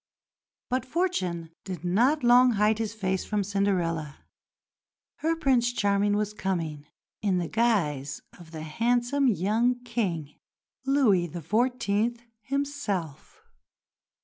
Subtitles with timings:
[0.71, 4.17] But Fortune did not long hide his face from Cinderella.
[5.17, 6.87] Her "Prince Charming" was coming
[7.21, 10.39] in the guise of the handsome young King,
[10.87, 12.17] Louis XIV.
[12.41, 13.43] himself.